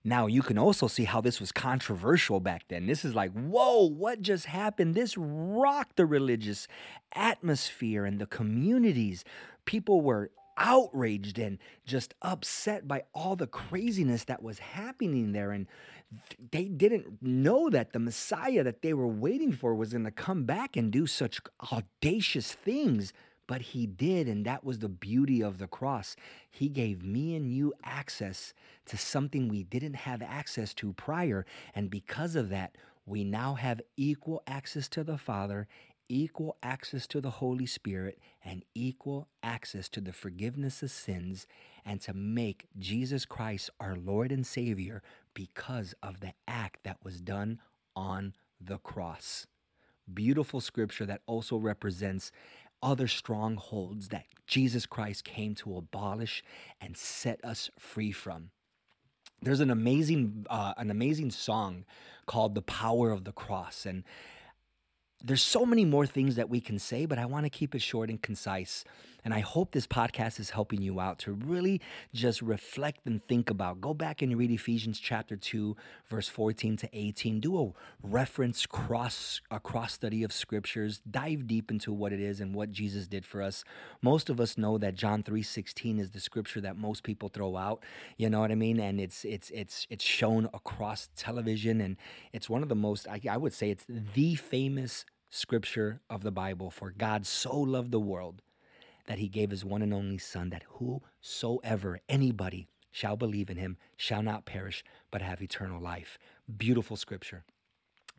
Now, 0.05 0.27
you 0.27 0.41
can 0.41 0.57
also 0.57 0.87
see 0.87 1.05
how 1.05 1.21
this 1.21 1.39
was 1.39 1.53
controversial 1.53 2.41
back 2.41 2.63
then. 2.67 2.87
This 2.87 3.05
is 3.05 3.15
like, 3.15 3.31
whoa, 3.31 3.87
what 3.87 4.21
just 4.21 4.45
happened? 4.45 4.95
This 4.95 5.15
rocked 5.17 5.95
the 5.95 6.05
religious 6.05 6.67
atmosphere 7.15 8.03
and 8.03 8.19
the 8.19 8.25
communities. 8.25 9.23
People 9.65 10.01
were 10.01 10.31
outraged 10.57 11.39
and 11.39 11.57
just 11.85 12.13
upset 12.21 12.87
by 12.87 13.03
all 13.13 13.35
the 13.35 13.47
craziness 13.47 14.25
that 14.25 14.43
was 14.43 14.59
happening 14.59 15.31
there. 15.31 15.51
And 15.51 15.67
they 16.51 16.65
didn't 16.65 17.21
know 17.21 17.69
that 17.69 17.93
the 17.93 17.99
Messiah 17.99 18.63
that 18.63 18.81
they 18.81 18.93
were 18.93 19.07
waiting 19.07 19.53
for 19.53 19.73
was 19.73 19.93
going 19.93 20.03
to 20.03 20.11
come 20.11 20.43
back 20.43 20.75
and 20.75 20.91
do 20.91 21.07
such 21.07 21.39
audacious 21.71 22.51
things. 22.51 23.13
But 23.47 23.61
he 23.61 23.85
did, 23.85 24.27
and 24.27 24.45
that 24.45 24.63
was 24.63 24.79
the 24.79 24.89
beauty 24.89 25.41
of 25.41 25.57
the 25.57 25.67
cross. 25.67 26.15
He 26.49 26.69
gave 26.69 27.03
me 27.03 27.35
and 27.35 27.51
you 27.51 27.73
access 27.83 28.53
to 28.85 28.97
something 28.97 29.47
we 29.47 29.63
didn't 29.63 29.95
have 29.95 30.21
access 30.21 30.73
to 30.75 30.93
prior. 30.93 31.45
And 31.75 31.89
because 31.89 32.35
of 32.35 32.49
that, 32.49 32.77
we 33.05 33.23
now 33.23 33.55
have 33.55 33.81
equal 33.97 34.43
access 34.47 34.87
to 34.89 35.03
the 35.03 35.17
Father 35.17 35.67
equal 36.09 36.57
access 36.61 37.07
to 37.07 37.21
the 37.21 37.29
Holy 37.29 37.65
Spirit 37.65 38.19
and 38.43 38.63
equal 38.75 39.27
access 39.41 39.89
to 39.89 40.01
the 40.01 40.13
forgiveness 40.13 40.83
of 40.83 40.91
sins 40.91 41.47
and 41.85 42.01
to 42.01 42.13
make 42.13 42.67
Jesus 42.77 43.25
Christ 43.25 43.69
our 43.79 43.95
Lord 43.95 44.31
and 44.31 44.45
Savior 44.45 45.01
because 45.33 45.95
of 46.03 46.19
the 46.19 46.33
act 46.47 46.83
that 46.83 46.97
was 47.03 47.21
done 47.21 47.59
on 47.95 48.33
the 48.59 48.77
cross. 48.77 49.47
Beautiful 50.13 50.59
scripture 50.59 51.05
that 51.05 51.21
also 51.25 51.55
represents 51.57 52.31
other 52.83 53.07
strongholds 53.07 54.09
that 54.09 54.25
Jesus 54.45 54.85
Christ 54.85 55.23
came 55.23 55.55
to 55.55 55.77
abolish 55.77 56.43
and 56.81 56.95
set 56.97 57.43
us 57.43 57.71
free 57.79 58.11
from. 58.11 58.51
There's 59.41 59.61
an 59.61 59.71
amazing, 59.71 60.45
uh, 60.49 60.73
an 60.77 60.91
amazing 60.91 61.31
song 61.31 61.85
called 62.25 62.53
"The 62.53 62.61
Power 62.61 63.11
of 63.11 63.23
the 63.23 63.31
Cross," 63.31 63.85
and 63.85 64.03
there's 65.23 65.41
so 65.41 65.65
many 65.65 65.85
more 65.85 66.05
things 66.05 66.35
that 66.35 66.49
we 66.49 66.59
can 66.59 66.77
say, 66.77 67.05
but 67.05 67.17
I 67.17 67.25
want 67.25 67.45
to 67.45 67.49
keep 67.49 67.73
it 67.73 67.81
short 67.81 68.09
and 68.09 68.21
concise. 68.21 68.83
And 69.25 69.33
I 69.33 69.39
hope 69.39 69.71
this 69.71 69.87
podcast 69.87 70.39
is 70.39 70.49
helping 70.49 70.81
you 70.81 70.99
out 70.99 71.19
to 71.19 71.31
really 71.31 71.79
just 72.13 72.41
reflect 72.41 73.05
and 73.05 73.25
think 73.27 73.49
about. 73.49 73.79
Go 73.79 73.93
back 73.93 74.21
and 74.21 74.37
read 74.37 74.51
Ephesians 74.51 74.99
chapter 74.99 75.35
2, 75.37 75.75
verse 76.09 76.27
14 76.27 76.77
to 76.77 76.89
18. 76.91 77.39
Do 77.39 77.57
a 77.59 77.71
reference 78.05 78.65
cross 78.65 79.41
a 79.49 79.59
cross 79.59 79.93
study 79.93 80.23
of 80.23 80.33
scriptures. 80.33 81.01
Dive 81.09 81.47
deep 81.47 81.71
into 81.71 81.93
what 81.93 82.11
it 82.11 82.19
is 82.19 82.41
and 82.41 82.53
what 82.53 82.71
Jesus 82.71 83.07
did 83.07 83.25
for 83.25 83.41
us. 83.41 83.63
Most 84.01 84.29
of 84.29 84.39
us 84.39 84.57
know 84.57 84.77
that 84.77 84.95
John 84.95 85.23
3:16 85.23 85.99
is 85.99 86.11
the 86.11 86.19
scripture 86.19 86.61
that 86.61 86.77
most 86.77 87.03
people 87.03 87.29
throw 87.29 87.55
out. 87.55 87.83
You 88.17 88.29
know 88.29 88.41
what 88.41 88.51
I 88.51 88.55
mean? 88.55 88.79
And 88.79 88.99
it's 88.99 89.23
it's 89.23 89.49
it's 89.51 89.87
it's 89.89 90.03
shown 90.03 90.49
across 90.53 91.09
television 91.15 91.79
and 91.79 91.97
it's 92.33 92.49
one 92.49 92.63
of 92.63 92.69
the 92.69 92.75
most 92.75 93.07
I, 93.07 93.21
I 93.29 93.37
would 93.37 93.53
say 93.53 93.69
it's 93.69 93.85
the 93.87 94.35
famous 94.35 95.05
scripture 95.29 96.01
of 96.09 96.23
the 96.23 96.31
Bible. 96.31 96.69
For 96.69 96.91
God 96.91 97.25
so 97.25 97.57
loved 97.57 97.91
the 97.91 97.99
world 97.99 98.41
that 99.05 99.19
he 99.19 99.27
gave 99.27 99.51
his 99.51 99.65
one 99.65 99.81
and 99.81 99.93
only 99.93 100.17
Son, 100.17 100.49
that 100.49 100.63
whosoever, 100.79 101.99
anybody, 102.07 102.67
shall 102.91 103.17
believe 103.17 103.49
in 103.49 103.57
him 103.57 103.75
shall 103.97 104.21
not 104.21 104.45
perish, 104.45 104.83
but 105.11 105.21
have 105.21 105.41
eternal 105.41 105.81
life. 105.81 106.17
Beautiful 106.57 106.95
scripture. 106.95 107.43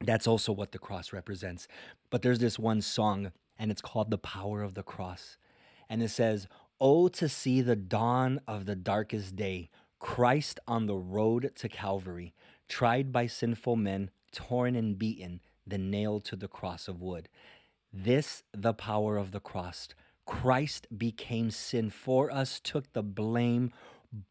That's 0.00 0.26
also 0.26 0.52
what 0.52 0.72
the 0.72 0.78
cross 0.78 1.12
represents. 1.12 1.68
But 2.10 2.22
there's 2.22 2.40
this 2.40 2.58
one 2.58 2.82
song, 2.82 3.32
and 3.58 3.70
it's 3.70 3.80
called 3.80 4.10
The 4.10 4.18
Power 4.18 4.62
of 4.62 4.74
the 4.74 4.82
Cross. 4.82 5.38
And 5.88 6.02
it 6.02 6.10
says, 6.10 6.48
Oh, 6.80 7.08
to 7.08 7.28
see 7.28 7.60
the 7.60 7.76
dawn 7.76 8.40
of 8.48 8.66
the 8.66 8.74
darkest 8.74 9.36
day, 9.36 9.70
Christ 10.00 10.58
on 10.66 10.86
the 10.86 10.96
road 10.96 11.52
to 11.54 11.68
Calvary, 11.68 12.34
tried 12.68 13.12
by 13.12 13.28
sinful 13.28 13.76
men, 13.76 14.10
torn 14.32 14.74
and 14.74 14.98
beaten, 14.98 15.40
then 15.66 15.90
nailed 15.90 16.24
to 16.26 16.36
the 16.36 16.48
cross 16.48 16.88
of 16.88 17.00
wood. 17.00 17.28
This, 17.92 18.42
the 18.52 18.74
power 18.74 19.16
of 19.16 19.30
the 19.30 19.40
cross. 19.40 19.88
Christ 20.26 20.86
became 20.96 21.50
sin 21.50 21.90
for 21.90 22.30
us, 22.30 22.60
took 22.60 22.92
the 22.92 23.02
blame, 23.02 23.72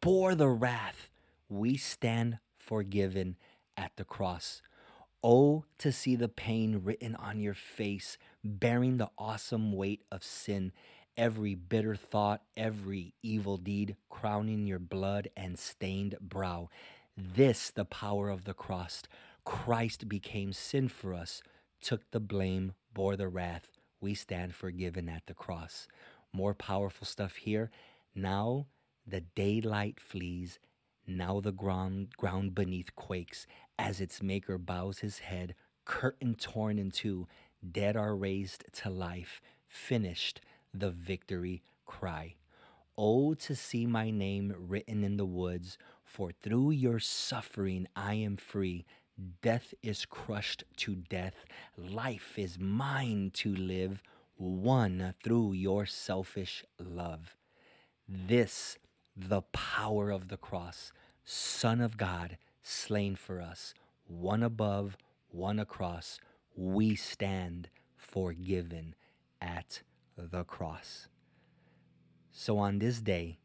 bore 0.00 0.34
the 0.34 0.48
wrath. 0.48 1.10
We 1.48 1.76
stand 1.76 2.38
forgiven 2.58 3.36
at 3.76 3.92
the 3.96 4.04
cross. 4.04 4.62
Oh, 5.22 5.64
to 5.78 5.92
see 5.92 6.16
the 6.16 6.28
pain 6.28 6.82
written 6.84 7.14
on 7.14 7.40
your 7.40 7.54
face, 7.54 8.18
bearing 8.42 8.98
the 8.98 9.10
awesome 9.16 9.72
weight 9.72 10.02
of 10.10 10.22
sin, 10.22 10.72
every 11.16 11.54
bitter 11.54 11.96
thought, 11.96 12.42
every 12.56 13.14
evil 13.22 13.56
deed, 13.56 13.96
crowning 14.10 14.66
your 14.66 14.78
blood 14.78 15.28
and 15.36 15.58
stained 15.58 16.16
brow. 16.20 16.68
This, 17.16 17.70
the 17.70 17.84
power 17.84 18.28
of 18.28 18.44
the 18.44 18.54
cross. 18.54 19.02
Christ 19.44 20.08
became 20.08 20.52
sin 20.52 20.88
for 20.88 21.14
us, 21.14 21.42
took 21.80 22.10
the 22.10 22.20
blame, 22.20 22.74
bore 22.92 23.16
the 23.16 23.28
wrath. 23.28 23.73
We 24.04 24.12
stand 24.12 24.54
forgiven 24.54 25.08
at 25.08 25.22
the 25.24 25.32
cross. 25.32 25.88
More 26.30 26.52
powerful 26.52 27.06
stuff 27.06 27.36
here. 27.36 27.70
Now 28.14 28.66
the 29.06 29.22
daylight 29.22 29.98
flees. 29.98 30.58
Now 31.06 31.40
the 31.40 31.52
ground, 31.52 32.10
ground 32.18 32.54
beneath 32.54 32.94
quakes 32.96 33.46
as 33.78 34.02
its 34.02 34.22
maker 34.22 34.58
bows 34.58 34.98
his 34.98 35.20
head, 35.20 35.54
curtain 35.86 36.34
torn 36.34 36.78
in 36.78 36.90
two. 36.90 37.26
Dead 37.72 37.96
are 37.96 38.14
raised 38.14 38.66
to 38.82 38.90
life. 38.90 39.40
Finished 39.66 40.42
the 40.74 40.90
victory 40.90 41.62
cry. 41.86 42.34
Oh, 42.98 43.32
to 43.32 43.56
see 43.56 43.86
my 43.86 44.10
name 44.10 44.54
written 44.54 45.02
in 45.02 45.16
the 45.16 45.24
woods, 45.24 45.78
for 46.04 46.30
through 46.30 46.72
your 46.72 46.98
suffering 46.98 47.88
I 47.96 48.16
am 48.16 48.36
free. 48.36 48.84
Death 49.42 49.74
is 49.82 50.06
crushed 50.06 50.64
to 50.78 50.96
death. 50.96 51.44
Life 51.78 52.36
is 52.36 52.58
mine 52.58 53.30
to 53.34 53.54
live, 53.54 54.02
won 54.36 55.14
through 55.22 55.52
your 55.52 55.86
selfish 55.86 56.64
love. 56.80 57.36
This, 58.08 58.76
the 59.16 59.42
power 59.42 60.10
of 60.10 60.28
the 60.28 60.36
cross, 60.36 60.92
Son 61.24 61.80
of 61.80 61.96
God, 61.96 62.38
slain 62.62 63.14
for 63.14 63.40
us, 63.40 63.72
one 64.06 64.42
above, 64.42 64.96
one 65.28 65.60
across. 65.60 66.18
We 66.56 66.96
stand 66.96 67.68
forgiven 67.96 68.96
at 69.40 69.82
the 70.16 70.42
cross. 70.44 71.08
So, 72.32 72.58
on 72.58 72.80
this 72.80 73.00
day, 73.00 73.38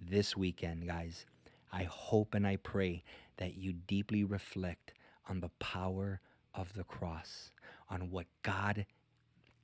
this 0.00 0.36
weekend, 0.36 0.88
guys, 0.88 1.26
I 1.72 1.84
hope 1.84 2.34
and 2.34 2.44
I 2.44 2.56
pray 2.56 3.04
that 3.36 3.54
you 3.54 3.72
deeply 3.72 4.24
reflect 4.24 4.92
on 5.28 5.40
the 5.40 5.50
power 5.58 6.20
of 6.54 6.74
the 6.74 6.84
cross, 6.84 7.50
on 7.88 8.10
what 8.10 8.26
God 8.42 8.86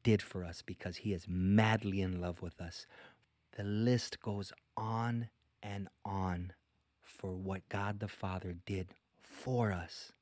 did 0.03 0.23
for 0.23 0.45
us 0.45 0.63
because 0.63 0.99
He 0.99 1.13
is 1.13 1.27
madly 1.29 2.01
in 2.01 2.21
love 2.21 2.43
with 2.43 2.61
us. 2.61 2.87
The 3.57 3.65
list 3.65 4.21
goes 4.21 4.53
on 4.77 5.29
and 5.63 5.89
on 6.05 6.53
for 7.03 7.35
what 7.35 7.69
God 7.69 8.01
the 8.01 8.09
Father 8.09 8.55
did 8.65 8.89
for 9.21 9.73
us 9.73 10.13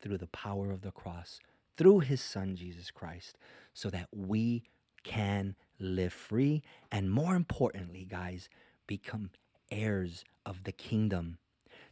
through 0.00 0.18
the 0.18 0.26
power 0.26 0.70
of 0.70 0.82
the 0.82 0.90
cross, 0.90 1.40
through 1.76 2.00
His 2.00 2.20
Son, 2.20 2.56
Jesus 2.56 2.90
Christ, 2.90 3.38
so 3.72 3.88
that 3.90 4.08
we 4.12 4.64
can 5.04 5.54
live 5.78 6.12
free 6.12 6.62
and, 6.90 7.10
more 7.10 7.34
importantly, 7.34 8.06
guys, 8.08 8.48
become 8.86 9.30
heirs 9.70 10.24
of 10.44 10.64
the 10.64 10.72
kingdom 10.72 11.38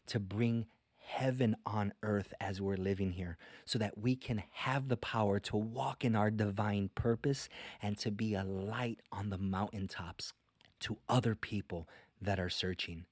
to 0.07 0.19
bring 0.21 0.67
heaven 1.05 1.57
on 1.67 1.93
earth 2.03 2.33
as 2.41 2.61
we're 2.61 2.77
living 2.77 3.13
here 3.13 3.37
so 3.65 3.79
that 3.79 3.99
we 3.99 4.17
can 4.17 4.43
have 4.51 4.89
the 4.89 4.97
power 4.97 5.39
to 5.41 5.57
walk 5.57 6.05
in 6.05 6.17
our 6.17 6.31
divine 6.31 6.91
purpose 6.95 7.49
and 7.81 7.99
to 7.99 8.11
be 8.11 8.35
a 8.35 8.45
light 8.45 9.01
on 9.11 9.31
the 9.31 9.39
mountaintops 9.39 10.33
to 10.81 10.99
other 11.09 11.35
people 11.35 11.89
that 12.21 12.41
are 12.41 12.51
searching. 12.51 13.05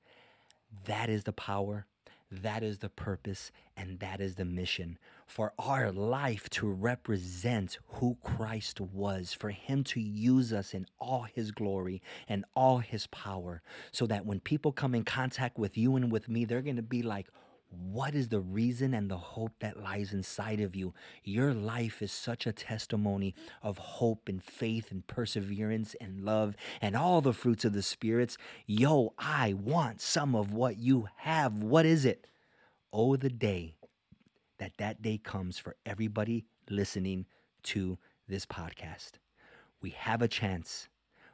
That 0.87 1.11
is 1.11 1.25
the 1.25 1.33
power, 1.33 1.87
that 2.31 2.63
is 2.63 2.79
the 2.79 2.89
purpose, 2.89 3.51
and 3.77 3.99
that 4.01 4.21
is 4.21 4.37
the 4.37 4.45
mission 4.45 4.99
for 5.27 5.53
our 5.59 5.93
life 5.93 6.51
to 6.51 6.67
represent 6.69 7.79
who 7.87 8.17
Christ 8.23 8.81
was, 8.81 9.33
for 9.33 9.51
Him 9.51 9.85
to 9.85 10.01
use 10.01 10.53
us 10.53 10.75
in 10.75 10.87
all 10.99 11.23
His 11.23 11.51
glory 11.51 12.03
and 12.29 12.45
all 12.55 12.79
His 12.79 13.07
power, 13.09 13.63
so 13.93 14.07
that 14.07 14.27
when 14.27 14.41
people 14.41 14.73
come 14.73 14.95
in 14.95 15.05
contact 15.05 15.59
with 15.59 15.77
you 15.77 15.97
and 15.97 16.11
with 16.11 16.29
me, 16.29 16.45
they're 16.45 16.63
going 16.63 16.77
to 16.77 16.83
be 16.83 17.03
like, 17.03 17.29
what 17.71 18.15
is 18.15 18.29
the 18.29 18.41
reason 18.41 18.95
and 18.95 19.11
the 19.11 19.17
hope 19.17 19.53
that 19.61 19.81
lies 19.81 20.13
inside 20.13 20.61
of 20.61 20.75
you? 20.75 20.93
Your 21.23 21.55
life 21.55 22.03
is 22.03 22.11
such 22.11 22.47
a 22.47 22.53
testimony 22.53 23.35
of 23.63 23.79
hope 23.79 24.29
and 24.29 24.43
faith 24.43 24.91
and 24.91 25.07
perseverance 25.07 25.95
and 26.01 26.25
love 26.25 26.57
and 26.81 26.97
all 26.97 27.21
the 27.21 27.33
fruits 27.33 27.65
of 27.65 27.73
the 27.73 27.83
spirits. 27.83 28.37
Yo, 28.67 29.15
I 29.19 29.53
want 29.53 30.01
some 30.01 30.35
of 30.35 30.53
what 30.53 30.79
you 30.79 31.09
have. 31.19 31.63
What 31.63 31.87
is 31.87 32.05
it? 32.05 32.27
Oh, 32.93 33.15
the 33.17 33.31
day 33.31 33.77
that 34.59 34.73
that 34.79 35.01
day 35.01 35.19
comes 35.19 35.59
for 35.59 35.77
everybody 35.87 36.47
listening 36.69 37.27
to 37.63 37.99
this 38.29 38.47
podcast. 38.47 39.13
We 39.81 39.91
have 39.91 40.23
a 40.23 40.29
chance. 40.29 40.89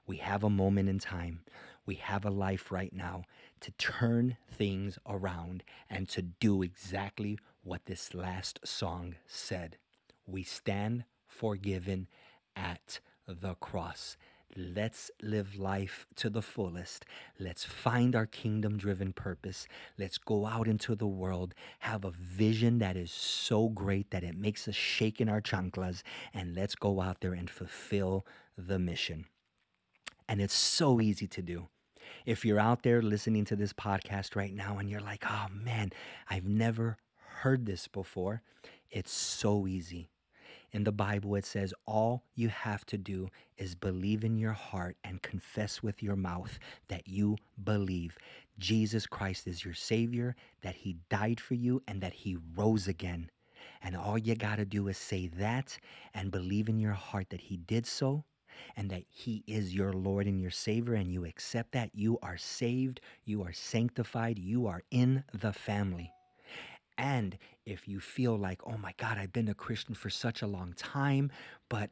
We 0.07 0.19
have 0.19 0.45
a 0.45 0.51
moment 0.51 0.89
in 0.89 0.99
time. 0.99 1.41
We 1.87 1.95
have 1.95 2.25
a 2.25 2.31
life 2.31 2.73
right 2.73 2.93
now 2.93 3.25
to 3.61 3.71
turn 3.73 4.37
things 4.51 4.99
around 5.07 5.63
and 5.89 6.09
to 6.11 6.23
do 6.23 6.63
exactly 6.63 7.39
what 7.63 7.87
this 7.87 8.13
last 8.13 8.59
song 8.65 9.15
said. 9.27 9.79
We 10.27 10.43
stand 10.43 11.05
forgiven 11.29 12.09
at 12.57 13.01
the 13.27 13.55
cross. 13.55 14.17
Let's 14.57 15.11
live 15.23 15.59
life 15.59 16.07
to 16.17 16.31
the 16.31 16.43
fullest. 16.43 17.05
Let's 17.39 17.65
find 17.65 18.17
our 18.17 18.27
kingdom 18.27 18.79
driven 18.79 19.13
purpose. 19.13 19.67
Let's 19.99 20.19
go 20.19 20.47
out 20.47 20.67
into 20.67 20.95
the 20.95 21.07
world, 21.07 21.55
have 21.81 22.05
a 22.05 22.11
vision 22.11 22.79
that 22.79 22.97
is 22.97 23.11
so 23.13 23.69
great 23.69 24.11
that 24.11 24.25
it 24.25 24.37
makes 24.37 24.67
us 24.67 24.75
shake 24.75 25.21
in 25.21 25.29
our 25.29 25.43
chanclas, 25.43 26.03
and 26.33 26.55
let's 26.55 26.75
go 26.75 27.01
out 27.01 27.21
there 27.21 27.35
and 27.35 27.51
fulfill 27.51 28.25
the 28.57 28.79
mission. 28.79 29.27
And 30.29 30.41
it's 30.41 30.55
so 30.55 31.01
easy 31.01 31.27
to 31.29 31.43
do. 31.43 31.69
If 32.25 32.45
you're 32.45 32.61
out 32.61 32.83
there 32.83 33.03
listening 33.03 33.45
to 33.47 33.57
this 33.57 33.73
podcast 33.73 34.37
right 34.37 34.55
now 34.55 34.79
and 34.79 34.91
you're 34.91 35.01
like, 35.01 35.25
oh 35.29 35.47
man, 35.53 35.91
I've 36.29 36.47
never 36.47 36.97
heard 37.43 37.67
this 37.67 37.89
before, 37.89 38.43
it's 38.91 39.13
so 39.13 39.67
easy. 39.67 40.09
In 40.73 40.85
the 40.85 40.93
Bible, 40.93 41.37
it 41.37 41.47
says, 41.47 41.73
All 41.87 42.25
you 42.35 42.49
have 42.49 42.85
to 42.87 42.99
do 42.99 43.31
is 43.57 43.75
believe 43.75 44.25
in 44.25 44.37
your 44.37 44.53
heart 44.53 44.97
and 45.05 45.23
confess 45.23 45.83
with 45.83 46.03
your 46.03 46.17
mouth 46.17 46.59
that 46.89 47.09
you 47.09 47.37
believe 47.63 48.19
Jesus 48.59 49.07
Christ 49.07 49.47
is 49.47 49.65
your 49.65 49.75
Savior, 49.75 50.35
that 50.63 50.75
He 50.77 50.97
died 51.09 51.41
for 51.41 51.55
you, 51.55 51.83
and 51.87 52.01
that 52.01 52.13
He 52.13 52.37
rose 52.55 52.89
again. 52.89 53.31
And 53.83 53.97
all 53.97 54.19
you 54.19 54.35
got 54.35 54.57
to 54.57 54.65
do 54.65 54.89
is 54.89 54.99
say 54.99 55.29
that 55.29 55.79
and 56.13 56.31
believe 56.31 56.69
in 56.69 56.79
your 56.79 56.93
heart 56.93 57.31
that 57.31 57.43
He 57.43 57.57
did 57.57 57.87
so 57.87 58.25
and 58.77 58.91
that 58.91 59.05
He 59.09 59.43
is 59.47 59.75
your 59.75 59.93
Lord 59.93 60.27
and 60.27 60.41
your 60.41 60.51
Savior, 60.51 60.95
and 60.95 61.13
you 61.13 61.25
accept 61.25 61.73
that, 61.73 61.91
you 61.95 62.19
are 62.23 62.37
saved, 62.37 63.01
you 63.25 63.43
are 63.43 63.53
sanctified, 63.53 64.39
you 64.39 64.67
are 64.67 64.83
in 64.91 65.25
the 65.33 65.53
family. 65.53 66.13
And 66.99 67.37
if 67.65 67.87
you 67.87 68.01
feel 68.01 68.37
like, 68.37 68.61
oh 68.65 68.79
my 68.79 68.95
God, 68.97 69.19
I've 69.19 69.33
been 69.33 69.49
a 69.49 69.55
Christian 69.55 69.95
for 69.95 70.09
such 70.09 70.43
a 70.43 70.47
long 70.47 70.73
time, 70.77 71.31
but 71.69 71.91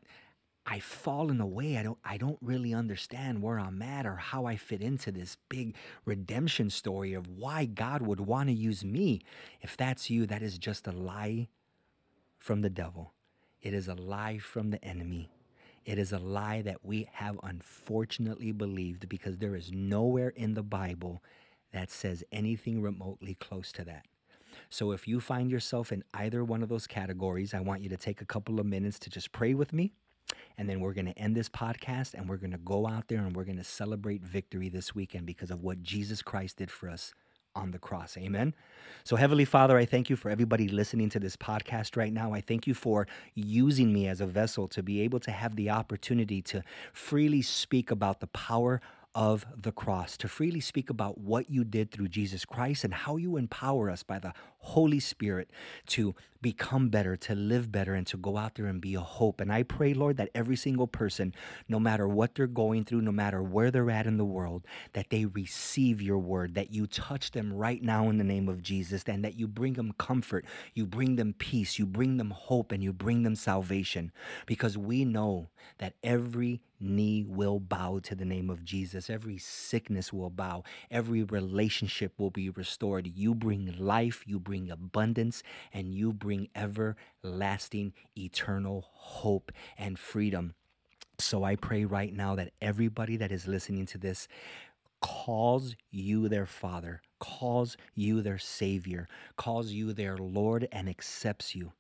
I've 0.66 0.83
fallen 0.83 1.40
away. 1.40 1.76
I 1.76 1.83
don't 1.83 1.99
I 2.04 2.16
don't 2.16 2.38
really 2.40 2.73
understand 2.73 3.42
where 3.42 3.59
I'm 3.59 3.83
at 3.83 4.06
or 4.06 4.16
how 4.16 4.47
I 4.47 4.56
fit 4.56 4.80
into 4.80 5.12
this 5.12 5.37
big 5.50 5.75
redemption 6.06 6.71
story 6.71 7.12
of 7.12 7.28
why 7.28 7.66
God 7.66 8.00
would 8.00 8.21
want 8.21 8.49
to 8.49 8.54
use 8.54 8.83
me. 8.83 9.21
If 9.61 9.76
that's 9.76 10.09
you, 10.09 10.26
that 10.26 10.42
is 10.42 10.56
just 10.59 10.87
a 10.87 10.92
lie 10.92 11.49
from 12.38 12.62
the 12.62 12.71
devil. 12.71 13.12
It 13.61 13.75
is 13.75 13.88
a 13.88 13.94
lie 13.94 14.38
from 14.38 14.71
the 14.71 14.83
enemy. 14.83 15.34
It 15.85 15.99
is 15.99 16.12
a 16.12 16.19
lie 16.19 16.62
that 16.62 16.85
we 16.85 17.09
have 17.12 17.38
unfortunately 17.43 18.53
believed 18.53 19.09
because 19.09 19.37
there 19.38 19.55
is 19.55 19.71
nowhere 19.71 20.31
in 20.31 20.55
the 20.55 20.62
Bible 20.62 21.23
that 21.73 21.91
says 21.91 22.25
anything 22.33 22.81
remotely 22.81 23.35
close 23.35 23.71
to 23.73 23.85
that. 23.85 24.07
So 24.71 24.93
if 24.93 25.07
you 25.07 25.21
find 25.21 25.50
yourself 25.50 25.93
in 25.93 26.05
either 26.14 26.43
one 26.45 26.62
of 26.62 26.69
those 26.69 26.87
categories, 26.87 27.53
I 27.53 27.61
want 27.61 27.83
you 27.83 27.88
to 27.91 27.97
take 27.97 28.23
a 28.23 28.26
couple 28.26 28.61
of 28.61 28.67
minutes 28.67 28.99
to 29.00 29.11
just 29.11 29.33
pray 29.33 29.53
with 29.53 29.73
me. 29.73 29.93
And 30.57 30.69
then 30.69 30.81
we're 30.81 30.95
going 30.95 31.07
to 31.07 31.19
end 31.19 31.37
this 31.37 31.49
podcast 31.49 32.14
and 32.14 32.29
we're 32.29 32.37
going 32.37 32.53
to 32.53 32.59
go 32.59 32.87
out 32.87 33.09
there 33.09 33.19
and 33.19 33.37
we're 33.37 33.45
going 33.45 33.59
to 33.59 33.64
celebrate 33.64 34.23
victory 34.23 34.69
this 34.69 34.95
weekend 34.95 35.26
because 35.26 35.50
of 35.50 35.62
what 35.62 35.83
Jesus 35.83 36.23
Christ 36.23 36.59
did 36.59 36.71
for 36.71 36.88
us 36.88 37.12
on 37.54 37.70
the 37.70 37.78
cross. 37.78 38.16
Amen. 38.16 38.54
So, 39.04 39.16
Heavenly 39.16 39.44
Father, 39.44 39.76
I 39.76 39.84
thank 39.84 40.08
you 40.08 40.16
for 40.16 40.30
everybody 40.30 40.68
listening 40.68 41.11
to 41.11 41.20
this 41.20 41.37
podcast 41.37 41.96
right 41.96 42.12
now. 42.12 42.32
I 42.32 42.40
thank 42.40 42.66
you 42.66 42.75
for 42.75 43.06
using 43.34 43.92
me 43.92 44.08
as 44.08 44.20
a 44.20 44.26
vessel 44.26 44.66
to 44.68 44.82
be 44.82 45.00
able 45.02 45.20
to 45.20 45.30
have 45.30 45.56
the 45.56 45.70
opportunity 45.70 46.40
to 46.42 46.62
freely 46.92 47.42
speak 47.42 47.90
about 47.90 48.20
the 48.20 48.26
power 48.28 48.80
of 49.14 49.47
the 49.56 49.73
cross, 49.73 50.16
to 50.16 50.28
freely 50.28 50.61
speak 50.61 50.90
about 50.90 51.18
what 51.18 51.49
you 51.49 51.64
did 51.64 51.90
through 51.90 52.09
Jesus 52.09 52.44
Christ 52.44 52.85
and 52.85 52.92
how 52.92 53.16
you 53.16 53.37
empower 53.37 53.88
us 53.90 54.02
by 54.02 54.18
the 54.18 54.33
Holy 54.59 54.99
Spirit 54.99 55.50
to 55.87 56.14
become 56.40 56.88
better, 56.88 57.16
to 57.16 57.35
live 57.35 57.71
better, 57.71 57.94
and 57.94 58.06
to 58.06 58.16
go 58.16 58.37
out 58.37 58.54
there 58.54 58.66
and 58.66 58.80
be 58.80 58.94
a 58.94 59.00
hope. 59.00 59.40
And 59.40 59.52
I 59.52 59.62
pray, 59.62 59.94
Lord, 59.94 60.16
that 60.16 60.30
every 60.35 60.56
single 60.56 60.87
person, 60.87 61.35
no 61.68 61.78
matter 61.78 62.09
what 62.09 62.35
they're 62.35 62.47
going 62.47 62.85
through, 62.85 63.02
no 63.02 63.12
matter 63.12 63.42
where 63.42 63.71
they're 63.71 63.90
at 63.90 64.06
in 64.06 64.16
the 64.16 64.25
world, 64.25 64.66
that 64.94 65.11
they 65.11 65.26
receive 65.26 66.02
your 66.02 66.18
word, 66.18 66.54
that 66.54 66.70
you 66.70 66.87
touch 66.87 67.31
them 67.31 67.53
right 67.53 67.83
now 67.83 68.11
in 68.11 68.18
the 68.18 68.24
name 68.24 68.48
of 68.48 68.62
Jesus, 68.62 69.05
and 69.07 69.24
that 69.24 69.38
you 69.38 69.46
bring 69.46 69.74
them 69.74 69.92
comfort, 69.98 70.44
you 70.74 70.87
bring 70.87 71.16
them 71.16 71.35
peace, 71.38 71.79
you 71.79 71.87
bring 71.87 72.16
them 72.16 72.31
hope, 72.31 72.72
and 72.72 72.83
you 72.83 72.92
bring 72.92 73.22
them 73.22 73.37
salvation. 73.37 74.12
Because 74.46 74.77
we 74.77 75.05
know 75.05 75.48
that 75.79 75.94
every 76.03 76.61
knee 76.80 77.24
will 77.26 77.60
bow 77.60 78.00
to 78.00 78.14
the 78.14 78.24
name 78.24 78.50
of 78.50 78.64
Jesus. 78.64 79.08
Every 79.08 79.38
sickness 79.38 80.12
will 80.12 80.30
bow. 80.30 80.64
Every 80.90 81.22
relationship 81.22 82.12
will 82.18 82.30
be 82.30 82.50
restored. 82.50 83.06
You 83.06 83.34
bring 83.34 83.74
life, 83.78 84.24
you 84.26 84.38
bring 84.38 84.70
abundance, 84.70 85.42
and 85.72 85.94
you 85.94 86.12
bring 86.12 86.48
everlasting, 86.54 87.92
eternal 88.16 88.87
hope 88.92 89.52
and 89.78 89.98
freedom. 89.98 90.54
So 91.18 91.44
I 91.44 91.56
pray 91.56 91.84
right 91.84 92.12
now 92.12 92.34
that 92.34 92.52
everybody 92.60 93.16
that 93.16 93.30
is 93.30 93.46
listening 93.46 93.87
to 93.87 93.98
this 93.98 94.26
calls 95.00 95.76
you 95.90 96.28
their 96.28 96.46
father, 96.46 97.02
calls 97.18 97.76
you 97.94 98.22
their 98.22 98.38
savior, 98.38 99.06
calls 99.37 99.70
you 99.70 99.92
their 99.92 100.16
Lord, 100.16 100.66
and 100.72 100.88
accepts 100.88 101.54
you. 101.54 101.72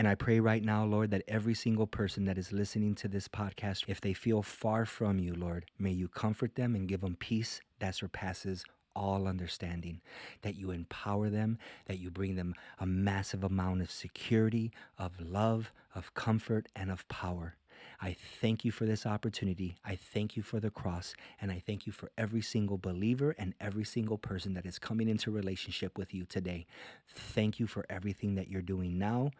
And 0.00 0.08
I 0.08 0.14
pray 0.14 0.40
right 0.40 0.64
now, 0.64 0.82
Lord, 0.86 1.10
that 1.10 1.24
every 1.28 1.52
single 1.52 1.86
person 1.86 2.24
that 2.24 2.38
is 2.38 2.54
listening 2.54 2.94
to 2.94 3.06
this 3.06 3.28
podcast, 3.28 3.84
if 3.86 4.00
they 4.00 4.14
feel 4.14 4.40
far 4.40 4.86
from 4.86 5.18
you, 5.18 5.34
Lord, 5.34 5.66
may 5.78 5.90
you 5.90 6.08
comfort 6.08 6.54
them 6.54 6.74
and 6.74 6.88
give 6.88 7.02
them 7.02 7.16
peace 7.20 7.60
that 7.80 7.96
surpasses 7.96 8.64
all 8.96 9.28
understanding, 9.28 10.00
that 10.40 10.56
you 10.56 10.70
empower 10.70 11.28
them, 11.28 11.58
that 11.84 11.98
you 11.98 12.10
bring 12.10 12.36
them 12.36 12.54
a 12.78 12.86
massive 12.86 13.44
amount 13.44 13.82
of 13.82 13.90
security, 13.90 14.72
of 14.96 15.20
love, 15.20 15.70
of 15.94 16.14
comfort, 16.14 16.68
and 16.74 16.90
of 16.90 17.06
power. 17.08 17.56
I 18.00 18.16
thank 18.40 18.64
you 18.64 18.72
for 18.72 18.86
this 18.86 19.04
opportunity. 19.04 19.76
I 19.84 19.96
thank 19.96 20.34
you 20.34 20.42
for 20.42 20.60
the 20.60 20.70
cross. 20.70 21.12
And 21.42 21.52
I 21.52 21.62
thank 21.66 21.86
you 21.86 21.92
for 21.92 22.10
every 22.16 22.40
single 22.40 22.78
believer 22.78 23.34
and 23.36 23.52
every 23.60 23.84
single 23.84 24.16
person 24.16 24.54
that 24.54 24.64
is 24.64 24.78
coming 24.78 25.10
into 25.10 25.30
relationship 25.30 25.98
with 25.98 26.14
you 26.14 26.24
today. 26.24 26.66
Thank 27.06 27.60
you 27.60 27.66
for 27.66 27.84
everything 27.90 28.36
that 28.36 28.48
you're 28.48 28.62
doing 28.62 28.98
now 28.98 29.32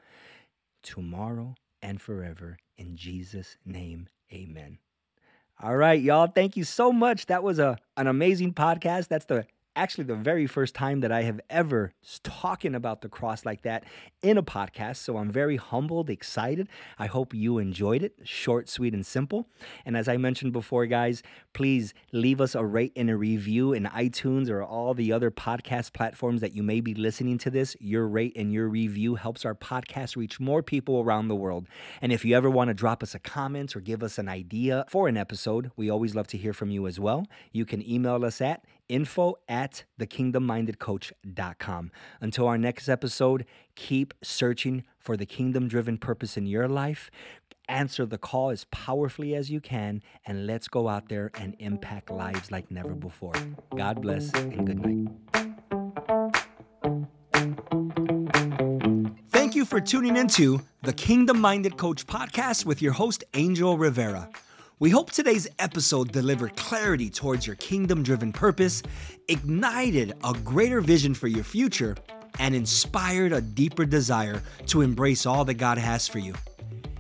tomorrow, 0.82 1.54
and 1.82 2.00
forever. 2.00 2.58
In 2.76 2.96
Jesus' 2.96 3.56
name, 3.64 4.08
amen. 4.32 4.78
All 5.62 5.76
right, 5.76 6.00
y'all. 6.00 6.26
Thank 6.26 6.56
you 6.56 6.64
so 6.64 6.92
much. 6.92 7.26
That 7.26 7.42
was 7.42 7.58
a 7.58 7.76
an 7.96 8.06
amazing 8.06 8.54
podcast. 8.54 9.08
That's 9.08 9.26
the 9.26 9.46
actually 9.76 10.04
the 10.04 10.14
very 10.14 10.46
first 10.46 10.74
time 10.74 11.00
that 11.00 11.12
I 11.12 11.22
have 11.22 11.40
ever 11.48 11.92
talking 12.22 12.74
about 12.74 13.00
the 13.00 13.08
cross 13.08 13.44
like 13.44 13.62
that 13.62 13.84
in 14.22 14.36
a 14.36 14.42
podcast. 14.42 14.96
So 14.96 15.16
I'm 15.16 15.30
very 15.30 15.56
humbled, 15.56 16.10
excited. 16.10 16.68
I 16.98 17.06
hope 17.06 17.32
you 17.32 17.58
enjoyed 17.58 18.02
it. 18.02 18.14
Short, 18.24 18.68
sweet, 18.68 18.94
and 18.94 19.06
simple. 19.06 19.48
And 19.84 19.96
as 19.96 20.08
I 20.08 20.16
mentioned 20.16 20.52
before, 20.52 20.86
guys, 20.86 21.22
please 21.52 21.94
leave 22.12 22.40
us 22.40 22.54
a 22.54 22.64
rate 22.64 22.92
and 22.96 23.08
a 23.10 23.16
review 23.16 23.72
in 23.72 23.84
iTunes 23.84 24.50
or 24.50 24.62
all 24.62 24.94
the 24.94 25.12
other 25.12 25.30
podcast 25.30 25.92
platforms 25.92 26.40
that 26.40 26.54
you 26.54 26.62
may 26.62 26.80
be 26.80 26.94
listening 26.94 27.38
to 27.38 27.50
this. 27.50 27.76
Your 27.80 28.06
rate 28.06 28.32
and 28.36 28.52
your 28.52 28.68
review 28.68 29.14
helps 29.14 29.44
our 29.44 29.54
podcast 29.54 30.16
reach 30.16 30.40
more 30.40 30.62
people 30.62 31.00
around 31.00 31.28
the 31.28 31.36
world. 31.36 31.66
And 32.02 32.12
if 32.12 32.24
you 32.24 32.36
ever 32.36 32.50
want 32.50 32.68
to 32.68 32.74
drop 32.74 33.02
us 33.02 33.14
a 33.14 33.18
comment 33.18 33.76
or 33.76 33.80
give 33.80 34.02
us 34.02 34.18
an 34.18 34.28
idea 34.28 34.84
for 34.88 35.08
an 35.08 35.16
episode, 35.16 35.70
we 35.76 35.90
always 35.90 36.14
love 36.14 36.26
to 36.28 36.38
hear 36.38 36.52
from 36.52 36.70
you 36.70 36.86
as 36.86 36.98
well. 36.98 37.26
You 37.52 37.64
can 37.64 37.88
email 37.88 38.24
us 38.24 38.40
at 38.40 38.64
info 38.90 39.36
at 39.48 39.84
thekingdommindedcoach.com. 39.98 41.90
Until 42.20 42.48
our 42.48 42.58
next 42.58 42.88
episode, 42.88 43.46
keep 43.76 44.12
searching 44.22 44.84
for 44.98 45.16
the 45.16 45.24
kingdom 45.24 45.68
driven 45.68 45.96
purpose 45.96 46.36
in 46.36 46.46
your 46.46 46.68
life. 46.68 47.10
Answer 47.68 48.04
the 48.04 48.18
call 48.18 48.50
as 48.50 48.64
powerfully 48.72 49.34
as 49.34 49.48
you 49.48 49.60
can, 49.60 50.02
and 50.26 50.46
let's 50.46 50.66
go 50.66 50.88
out 50.88 51.08
there 51.08 51.30
and 51.38 51.54
impact 51.60 52.10
lives 52.10 52.50
like 52.50 52.68
never 52.70 52.94
before. 52.94 53.34
God 53.76 54.02
bless 54.02 54.32
and 54.34 54.66
good 54.66 54.84
night. 54.84 55.08
Thank 59.30 59.54
you 59.54 59.64
for 59.64 59.80
tuning 59.80 60.16
into 60.16 60.60
the 60.82 60.92
Kingdom 60.92 61.40
Minded 61.40 61.76
Coach 61.76 62.06
podcast 62.06 62.64
with 62.64 62.82
your 62.82 62.92
host, 62.92 63.22
Angel 63.34 63.78
Rivera. 63.78 64.28
We 64.80 64.88
hope 64.88 65.12
today's 65.12 65.46
episode 65.58 66.10
delivered 66.10 66.56
clarity 66.56 67.10
towards 67.10 67.46
your 67.46 67.56
kingdom 67.56 68.02
driven 68.02 68.32
purpose, 68.32 68.82
ignited 69.28 70.14
a 70.24 70.32
greater 70.32 70.80
vision 70.80 71.12
for 71.12 71.28
your 71.28 71.44
future, 71.44 71.94
and 72.38 72.54
inspired 72.54 73.34
a 73.34 73.42
deeper 73.42 73.84
desire 73.84 74.42
to 74.68 74.80
embrace 74.80 75.26
all 75.26 75.44
that 75.44 75.54
God 75.54 75.76
has 75.76 76.08
for 76.08 76.18
you. 76.18 76.32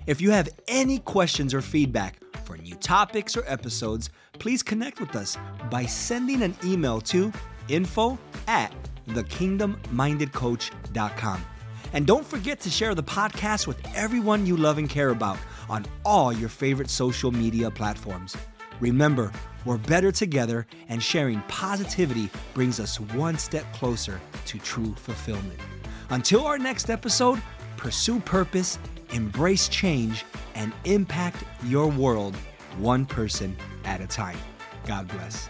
If 0.06 0.20
you 0.20 0.30
have 0.30 0.50
any 0.68 0.98
questions 0.98 1.54
or 1.54 1.62
feedback 1.62 2.16
for 2.44 2.58
new 2.58 2.74
topics 2.74 3.34
or 3.34 3.44
episodes, 3.46 4.10
please 4.34 4.62
connect 4.62 5.00
with 5.00 5.16
us 5.16 5.38
by 5.70 5.86
sending 5.86 6.42
an 6.42 6.54
email 6.62 7.00
to 7.00 7.32
info 7.68 8.18
at 8.46 8.74
thekingdommindedcoach.com. 9.08 11.44
And 11.94 12.06
don't 12.06 12.26
forget 12.26 12.60
to 12.60 12.68
share 12.68 12.94
the 12.94 13.02
podcast 13.02 13.66
with 13.66 13.80
everyone 13.96 14.44
you 14.44 14.58
love 14.58 14.76
and 14.76 14.90
care 14.90 15.08
about 15.08 15.38
on 15.70 15.86
all 16.04 16.32
your 16.32 16.48
favorite 16.50 16.90
social 16.90 17.30
media 17.30 17.70
platforms. 17.70 18.36
Remember, 18.80 19.32
we're 19.64 19.78
better 19.78 20.10
together, 20.10 20.66
and 20.88 21.02
sharing 21.02 21.40
positivity 21.42 22.28
brings 22.54 22.80
us 22.80 22.98
one 22.98 23.38
step 23.38 23.64
closer 23.72 24.20
to 24.46 24.58
true 24.58 24.94
fulfillment. 24.96 25.60
Until 26.10 26.46
our 26.46 26.58
next 26.58 26.90
episode, 26.90 27.40
pursue 27.76 28.20
purpose, 28.20 28.78
embrace 29.10 29.68
change, 29.68 30.24
and 30.54 30.72
impact 30.84 31.44
your 31.64 31.86
world 31.86 32.36
one 32.78 33.06
person 33.06 33.56
at 33.84 34.00
a 34.00 34.06
time. 34.06 34.38
God 34.86 35.06
bless. 35.08 35.48